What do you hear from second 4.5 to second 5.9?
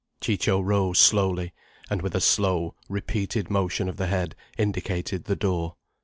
indicated the door.